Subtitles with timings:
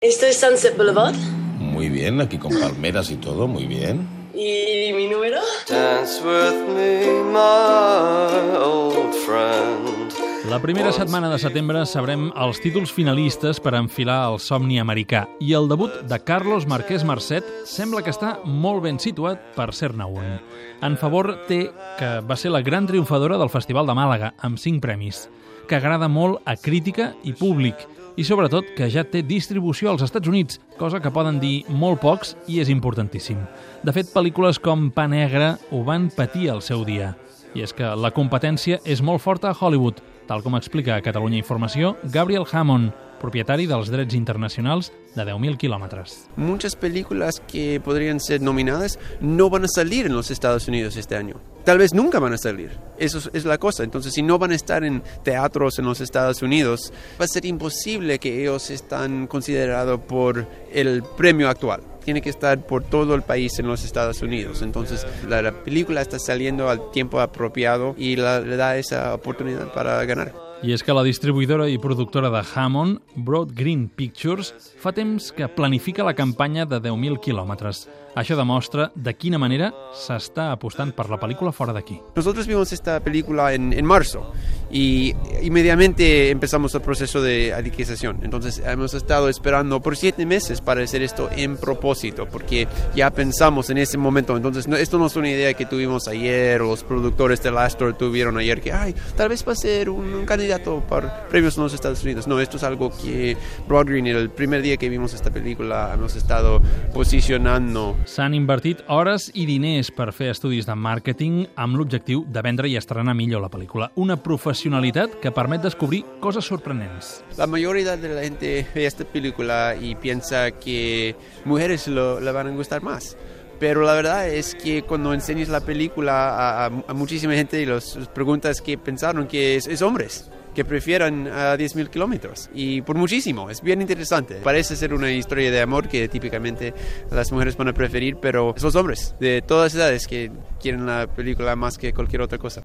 [0.00, 1.16] Esto es Sunset Boulevard.
[1.58, 4.06] Muy bien, aquí con palmeras y todo, muy bien.
[4.32, 5.40] ¿Y mi número?
[5.68, 10.12] Dance with me, my old friend.
[10.48, 15.50] La primera setmana de setembre sabrem els títols finalistes per enfilar el somni americà i
[15.58, 20.38] el debut de Carlos Marquès Marcet sembla que està molt ben situat per ser-ne un.
[20.78, 24.78] En favor té que va ser la gran triomfadora del Festival de Màlaga amb cinc
[24.78, 25.26] premis,
[25.66, 27.88] que agrada molt a crítica i públic
[28.18, 32.34] i sobretot que ja té distribució als Estats Units, cosa que poden dir molt pocs
[32.50, 33.38] i és importantíssim.
[33.86, 37.12] De fet, pel·lícules com Pa Negre ho van patir al seu dia.
[37.54, 41.38] I és que la competència és molt forta a Hollywood, tal com explica a Catalunya
[41.40, 46.28] Informació Gabriel Hammond, propietari dels drets internacionals de 10.000 kilómetros.
[46.36, 51.16] Muchas películas que podrían ser nominadas no van a salir en los Estados Unidos este
[51.16, 51.34] año.
[51.64, 52.78] Tal vez nunca van a salir.
[52.96, 53.82] Eso es- es la cosa.
[53.82, 57.44] Entonces, si no van a estar en teatros en los Estados Unidos, va a ser
[57.44, 61.80] imposible que ellos están considerados por el premio actual.
[62.08, 64.62] Tiene que estar por todo el país en los Estados Unidos.
[64.62, 69.70] Entonces, la, la película está saliendo al tiempo apropiado y la- le da esa oportunidad
[69.74, 70.32] para ganar.
[70.62, 75.46] I és que la distribuïdora i productora de Hammond, Broad Green Pictures, fa temps que
[75.52, 77.84] planifica la campanya de 10.000 quilòmetres.
[78.18, 82.00] Això demostra de quina manera s'està apostant per la pel·lícula fora d'aquí.
[82.16, 84.32] Nosotros vimos esta película en, en marzo
[84.70, 88.20] y inmediatamente empezamos el proceso de adquisición.
[88.22, 93.70] Entonces hemos estado esperando por siete meses para hacer esto en propósito, porque ya pensamos
[93.70, 94.36] en ese momento.
[94.36, 98.38] Entonces no- esto no es una idea que tuvimos ayer los productores de Astor tuvieron
[98.38, 101.74] ayer que, ay, tal vez va a ser un, un candidato para premios en los
[101.74, 102.26] Estados Unidos.
[102.28, 106.14] No, esto es algo que Broad Green, el primer día que vimos esta película, hemos
[106.14, 106.60] estado
[106.92, 112.68] posicionando S'han invertit hores i diners per fer estudis de màrqueting amb l'objectiu de vendre
[112.70, 113.88] i estrenar millor la pel·lícula.
[113.96, 114.16] Una
[114.58, 117.22] professionalitat que permet descobrir coses sorprenents.
[117.36, 121.14] La mayoría de la gente ve esta película y piensa que
[121.44, 123.16] mujeres lo, le van a gustar más.
[123.60, 127.66] Pero la verdad es que cuando enseñas la película a, a- a muchísima gente y
[127.66, 132.96] los, preguntas que pensaron que es, es hombres que prefieran a 10.000 kilómetros y por
[132.96, 134.36] muchísimo, es bien interesante.
[134.42, 136.74] Parece ser una historia de amor que típicamente
[137.12, 141.06] las mujeres van a preferir, pero son los hombres de todas edades que quieren la
[141.06, 142.62] película más que cualquier otra cosa.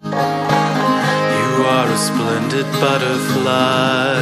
[1.54, 4.18] You are a splendid butterfly.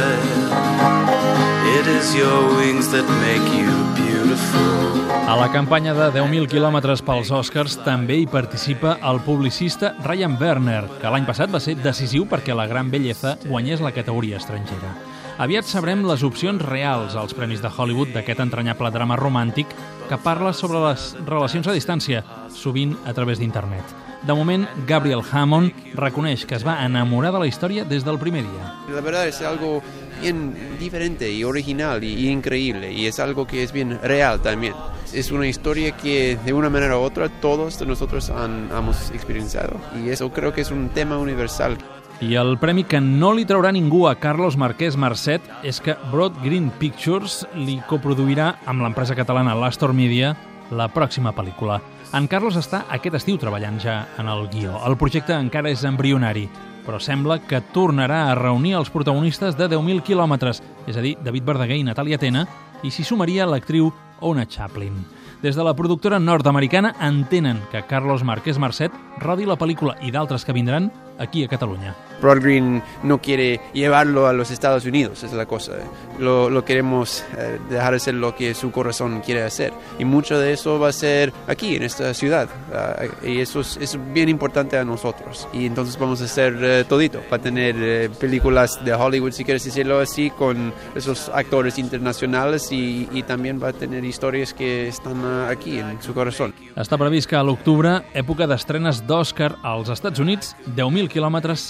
[1.78, 5.00] It is your wings that make you beautiful.
[5.28, 10.82] A la campanya de 10.000 quilòmetres pels Oscars també hi participa el publicista Ryan Werner,
[11.00, 14.92] que l'any passat va ser decisiu perquè la Gran Belleza guanyés la categoria estrangera.
[15.40, 19.72] Aviat sabrem les opcions reals als Premis de Hollywood d'aquest entranyable drama romàntic
[20.08, 24.02] que parla sobre les relacions a distància, sovint a través d'internet.
[24.22, 28.44] De moment, Gabriel Hammond reconeix que es va enamorar de la història des del primer
[28.46, 28.68] dia.
[28.94, 29.82] La verdad es algo
[30.20, 34.74] bien diferente y original y, increíble y es algo que es bien real también.
[35.12, 40.10] Es una historia que de una manera u otra todos nosotros han, hemos experienciado y
[40.10, 41.76] eso creo que es un tema universal.
[42.22, 46.36] I el premi que no li traurà ningú a Carlos Marquès Marcet és que Broad
[46.44, 50.30] Green Pictures li coproduirà amb l'empresa catalana l'Astor Media
[50.70, 51.80] la pròxima pel·lícula.
[52.14, 54.76] En Carlos està aquest estiu treballant ja en el guió.
[54.86, 56.44] El projecte encara és embrionari,
[56.86, 61.50] però sembla que tornarà a reunir els protagonistes de 10.000 quilòmetres, és a dir, David
[61.50, 62.46] Verdaguer i Natàlia Tena,
[62.86, 63.90] i s'hi sumaria l'actriu
[64.22, 64.94] Ona Chaplin.
[65.42, 70.46] Des de la productora nord-americana entenen que Carlos Marquès Marcet rodi la pel·lícula i d'altres
[70.46, 72.11] que vindran aquí a Catalunya.
[72.22, 75.72] Broad Green no quiere llevarlo a los Estados Unidos, es la cosa.
[76.18, 79.72] Lo, queremos eh, dejar hacer lo que su corazón quiere hacer.
[79.98, 82.48] Y mucho de eso va a ser aquí, en esta ciudad.
[82.72, 85.48] Ah, y eso es, es bien importante a nosotros.
[85.52, 89.64] Y entonces vamos a hacer eh, todito, para tener eh, películas de Hollywood, si quieres
[89.64, 95.48] decirlo así, con esos actores internacionales y, también va a tener historias que están ah,
[95.48, 96.52] aquí, en su corazón.
[96.74, 101.62] Està previst que a l'octubre, època d'estrenes d'Oscar als Estats Units, 10.000 quilòmetres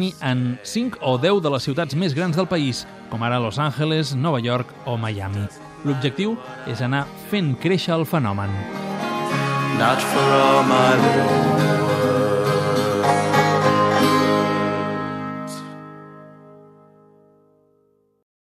[0.00, 3.58] s'estreni en 5 o 10 de les ciutats més grans del país, com ara Los
[3.58, 5.46] Angeles, Nova York o Miami.
[5.84, 8.50] L'objectiu és anar fent créixer el fenomen.
[9.78, 11.49] Not for all my little